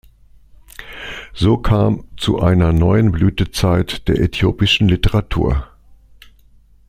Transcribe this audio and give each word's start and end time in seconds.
So 1.35 1.57
kam 1.57 2.05
zu 2.17 2.39
einer 2.41 2.73
neuen 2.73 3.11
Blütezeit 3.11 4.07
der 4.07 4.15
äthiopischen 4.19 4.89
Literatur. 4.89 5.67